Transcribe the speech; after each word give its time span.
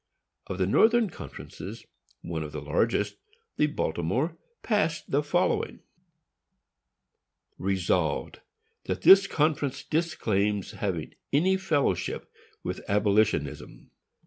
Of 0.47 0.57
the 0.57 0.65
Northern 0.65 1.11
conferences, 1.11 1.85
one 2.23 2.41
of 2.41 2.51
the 2.53 2.59
largest, 2.59 3.17
the 3.57 3.67
Baltimore, 3.67 4.35
passed 4.63 5.11
the 5.11 5.21
following: 5.21 5.81
Resolved, 7.59 8.41
That 8.85 9.03
this 9.03 9.27
conference 9.27 9.83
disclaims 9.83 10.71
having 10.71 11.13
any 11.31 11.55
fellowship 11.55 12.31
with 12.63 12.81
abolitionism. 12.87 13.91